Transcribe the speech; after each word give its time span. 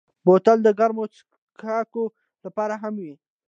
بوتل 0.25 0.57
د 0.63 0.69
ګرمو 0.79 1.05
څښاکو 1.13 2.03
لپاره 2.45 2.75
هم 2.83 2.95
وي. 3.03 3.13